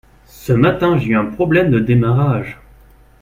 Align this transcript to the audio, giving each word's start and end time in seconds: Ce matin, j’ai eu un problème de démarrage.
Ce 0.25 0.51
matin, 0.51 0.97
j’ai 0.97 1.09
eu 1.09 1.15
un 1.15 1.25
problème 1.27 1.69
de 1.69 1.77
démarrage. 1.79 2.59